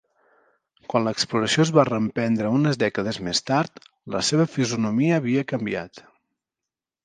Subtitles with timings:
[0.93, 3.79] Quan l'exploració es va reprendre unes dècades més tard,
[4.17, 6.05] la seva fisonomia havia canviat.